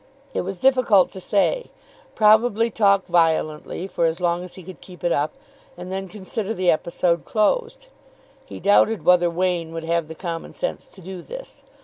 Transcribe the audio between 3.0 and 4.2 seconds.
violently for as